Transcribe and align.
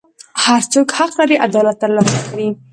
هر 0.43 0.61
څوک 0.71 0.87
حق 0.97 1.11
لري 1.19 1.35
عدالت 1.47 1.77
ترلاسه 1.83 2.17
کړي. 2.29 2.47